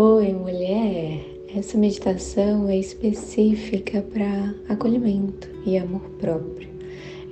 [0.00, 1.24] Oi, mulher!
[1.56, 6.68] Essa meditação é específica para acolhimento e amor próprio.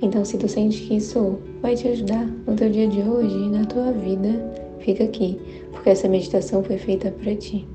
[0.01, 3.49] Então, se tu sente que isso vai te ajudar no teu dia de hoje e
[3.49, 5.39] na tua vida, fica aqui,
[5.71, 7.65] porque essa meditação foi feita para ti.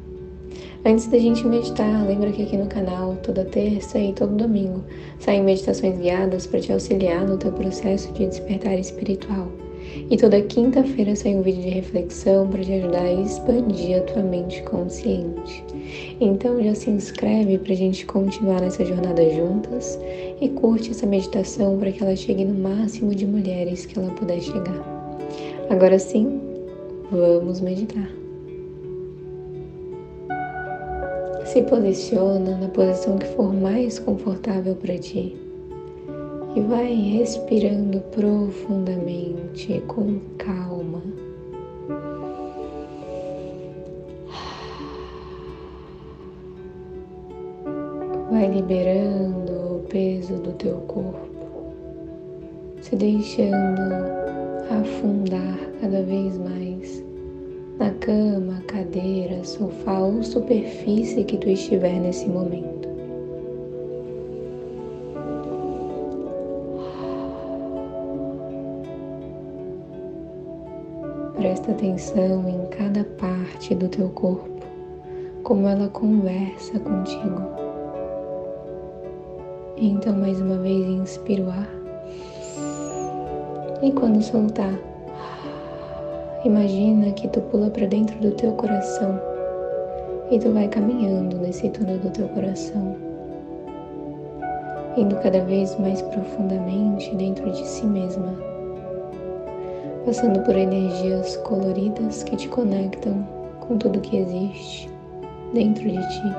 [0.85, 4.85] Antes da gente meditar, lembra que aqui no canal, toda terça e todo domingo,
[5.19, 9.51] saem meditações guiadas para te auxiliar no teu processo de despertar espiritual.
[10.11, 14.23] E toda quinta-feira sai um vídeo de reflexão para te ajudar a expandir a tua
[14.23, 15.65] mente consciente.
[16.21, 19.99] Então já se inscreve para a gente continuar nessa jornada juntas
[20.41, 24.41] e curte essa meditação para que ela chegue no máximo de mulheres que ela puder
[24.41, 24.83] chegar.
[25.71, 26.41] Agora sim,
[27.11, 28.11] vamos meditar.
[31.47, 35.37] Se posiciona na posição que for mais confortável para ti
[36.55, 41.03] e vai respirando profundamente, com calma.
[48.31, 51.73] Vai liberando o peso do teu corpo,
[52.81, 53.81] se deixando
[54.71, 57.03] afundar cada vez mais
[57.79, 62.92] na cama, cadeira, sofá ou superfície que tu estiver nesse momento.
[71.43, 74.49] Presta atenção em cada parte do teu corpo,
[75.43, 77.43] como ela conversa contigo.
[79.77, 81.69] Então, mais uma vez, inspira o ar.
[83.83, 84.79] E quando soltar,
[86.45, 89.21] imagina que tu pula para dentro do teu coração
[90.31, 92.95] e tu vai caminhando nesse túnel do teu coração,
[94.97, 98.53] indo cada vez mais profundamente dentro de si mesma
[100.05, 103.27] passando por energias coloridas que te conectam
[103.61, 104.91] com tudo que existe
[105.55, 106.33] dentro de ti,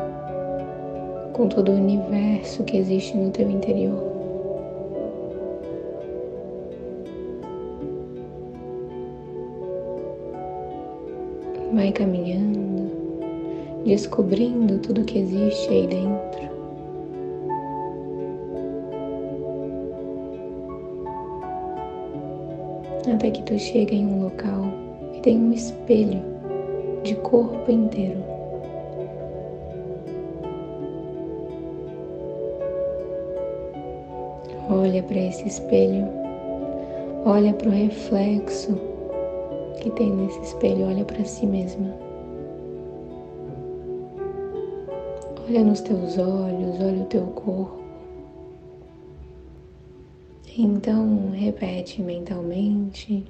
[1.32, 4.12] com todo o universo que existe no teu interior.
[11.74, 12.92] Vai caminhando,
[13.86, 16.53] descobrindo tudo que existe aí dentro.
[23.12, 24.64] Até que tu chega em um local
[25.14, 26.22] que tem um espelho
[27.04, 28.24] de corpo inteiro.
[34.70, 36.08] Olha para esse espelho,
[37.26, 38.80] olha para o reflexo
[39.82, 41.94] que tem nesse espelho, olha para si mesma.
[45.50, 47.83] Olha nos teus olhos, olha o teu corpo.
[50.56, 53.26] Então repete mentalmente.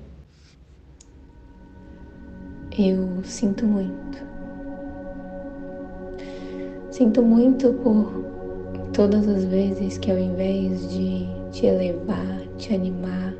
[2.77, 4.21] Eu sinto muito.
[6.91, 8.11] Sinto muito por
[8.91, 13.33] todas as vezes que ao invés de te elevar, te animar,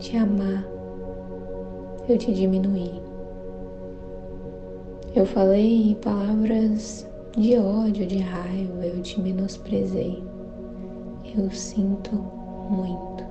[0.00, 0.64] te amar,
[2.08, 3.00] eu te diminuí.
[5.14, 10.33] Eu falei palavras de ódio, de raiva, eu te menosprezei
[11.36, 12.14] eu sinto
[12.70, 13.24] muito.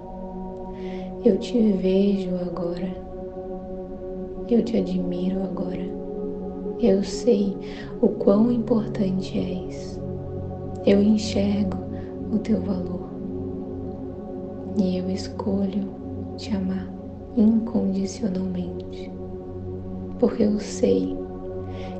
[1.24, 2.90] Eu te vejo agora.
[4.50, 5.82] Eu te admiro agora.
[6.80, 7.56] Eu sei
[8.02, 10.00] o quão importante és.
[10.86, 11.78] Eu enxergo
[12.34, 13.10] o teu valor.
[14.78, 15.88] E eu escolho
[16.36, 16.92] te amar
[17.38, 19.10] incondicionalmente.
[20.20, 21.18] Porque eu sei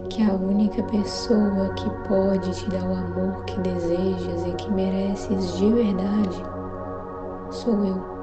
[0.10, 5.58] que a única pessoa que pode te dar o amor que desejas e que mereces
[5.58, 6.44] de verdade
[7.50, 8.14] sou eu.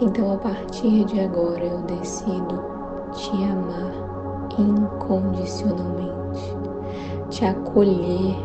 [0.00, 2.64] Então, a partir de agora, eu decido
[3.12, 3.92] te amar
[4.58, 6.56] incondicionalmente,
[7.28, 8.36] te acolher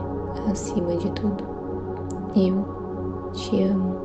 [0.52, 1.44] acima de tudo.
[2.36, 3.96] Eu te amo.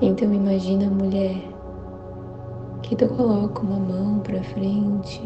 [0.00, 1.51] Então, imagina a mulher
[2.92, 5.22] que tu coloca uma mão para frente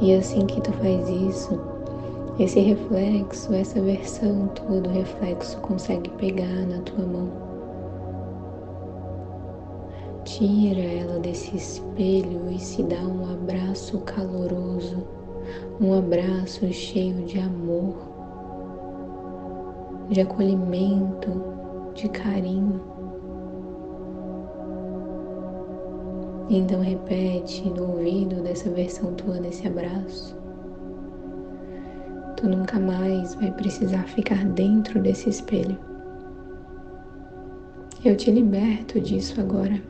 [0.00, 1.56] e assim que tu faz isso,
[2.36, 7.30] esse reflexo, essa versão tua do reflexo consegue pegar na tua mão.
[10.24, 14.96] Tira ela desse espelho e se dá um abraço caloroso,
[15.80, 17.94] um abraço cheio de amor,
[20.10, 21.40] de acolhimento,
[21.94, 22.95] de carinho.
[26.48, 30.36] Então repete no ouvido dessa versão tua desse abraço.
[32.36, 35.76] Tu nunca mais vai precisar ficar dentro desse espelho.
[38.04, 39.80] Eu te liberto disso agora.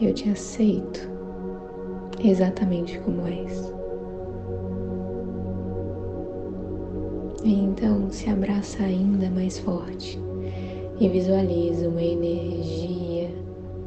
[0.00, 1.10] Eu te aceito
[2.22, 3.74] exatamente como és.
[7.42, 10.29] E então se abraça ainda mais forte
[11.00, 13.30] e visualiza uma energia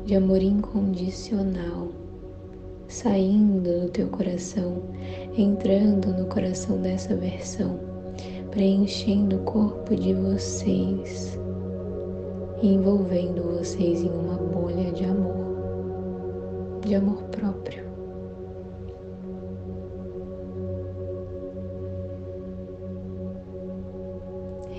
[0.05, 1.87] de amor incondicional
[2.87, 4.83] saindo do teu coração,
[5.37, 7.79] entrando no coração dessa versão,
[8.51, 11.39] preenchendo o corpo de vocês
[12.63, 15.35] envolvendo vocês em uma bolha de amor,
[16.85, 17.82] de amor próprio.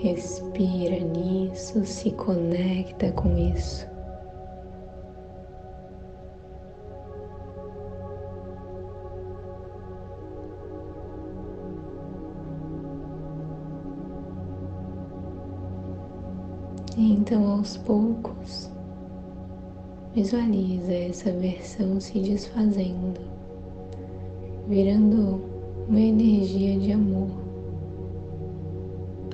[0.05, 3.87] Respira nisso, se conecta com isso.
[16.95, 18.69] Então, aos poucos,
[20.13, 23.21] visualiza essa versão se desfazendo,
[24.67, 25.41] virando
[25.89, 27.44] uma energia de amor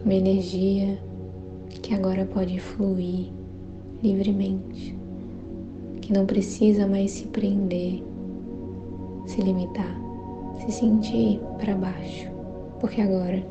[0.03, 0.97] uma energia
[1.69, 3.31] que agora pode fluir
[4.01, 4.97] livremente,
[6.01, 8.03] que não precisa mais se prender,
[9.27, 9.95] se limitar,
[10.59, 12.27] se sentir para baixo,
[12.79, 13.43] porque agora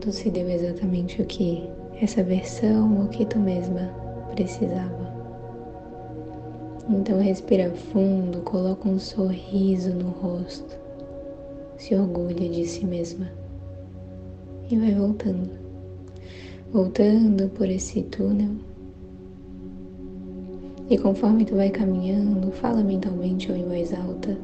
[0.00, 1.68] tu se deu exatamente o que
[2.00, 3.90] essa versão, o que tu mesma
[4.34, 5.14] precisava.
[6.88, 10.78] Então respira fundo, coloca um sorriso no rosto,
[11.76, 13.26] se orgulha de si mesma
[14.70, 15.50] e vai voltando,
[16.72, 18.50] voltando por esse túnel.
[20.90, 24.36] E conforme tu vai caminhando, fala mentalmente ou em voz alta: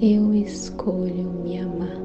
[0.00, 2.02] Eu escolho me amar.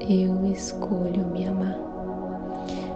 [0.00, 1.78] Eu escolho me amar.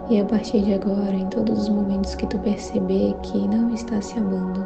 [0.09, 4.01] E a partir de agora, em todos os momentos que tu perceber que não está
[4.01, 4.65] se amando,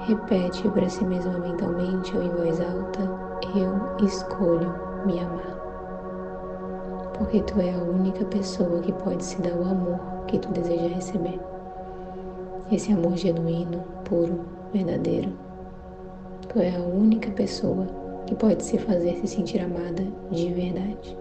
[0.00, 3.02] repete para si mesma mentalmente ou em voz alta:
[3.54, 4.74] Eu escolho
[5.06, 5.63] me amar
[7.16, 10.88] porque tu é a única pessoa que pode se dar o amor que tu deseja
[10.88, 11.40] receber.
[12.70, 14.40] Esse amor genuíno, puro,
[14.72, 15.32] verdadeiro.
[16.48, 17.86] Tu é a única pessoa
[18.26, 21.16] que pode se fazer se sentir amada de verdade.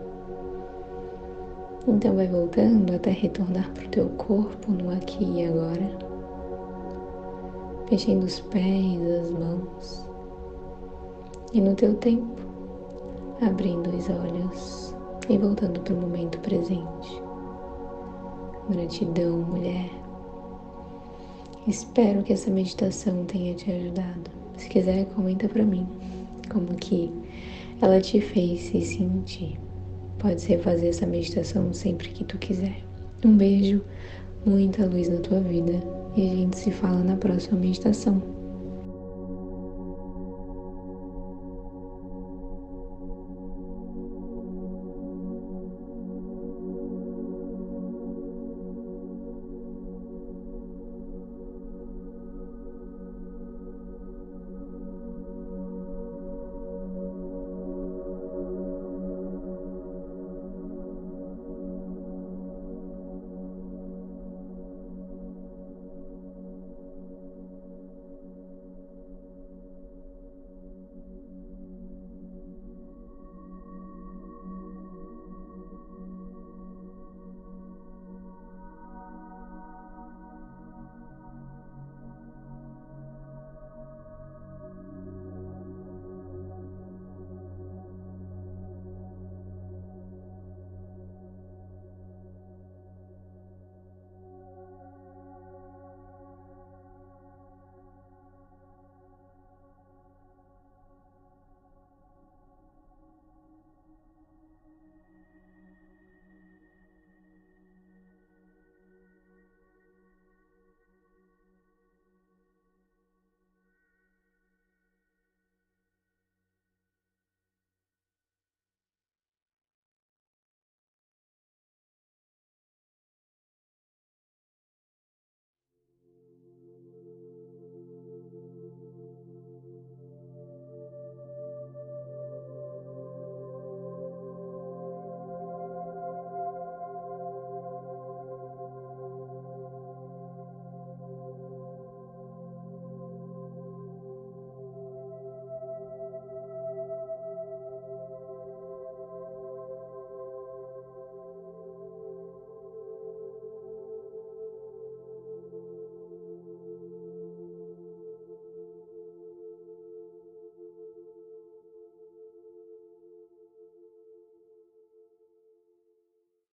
[1.87, 5.97] Então vai voltando até retornar para o teu corpo no aqui e agora,
[7.91, 10.09] mexendo os pés, as mãos,
[11.51, 12.41] e no teu tempo,
[13.41, 14.95] abrindo os olhos
[15.29, 17.21] e voltando para o momento presente.
[18.69, 19.89] Gratidão, mulher.
[21.67, 24.31] Espero que essa meditação tenha te ajudado.
[24.57, 25.87] Se quiser, comenta para mim
[26.51, 27.11] como que
[27.81, 29.59] ela te fez se sentir.
[30.19, 32.83] Pode refazer essa meditação sempre que tu quiser.
[33.25, 33.81] Um beijo,
[34.45, 35.73] muita luz na tua vida
[36.15, 38.42] e a gente se fala na próxima meditação.